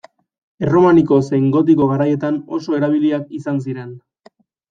Erromaniko 0.67 1.19
zein 1.25 1.45
gotiko 1.57 1.89
garaietan 1.91 2.41
oso 2.59 2.79
erabiliak 2.79 3.31
izan 3.41 3.63
ziren. 3.67 3.93